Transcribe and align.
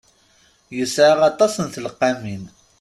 Yesɛa 0.77 1.15
aṭas 1.31 1.53
n 1.59 1.65
tleqqamin. 1.73 2.43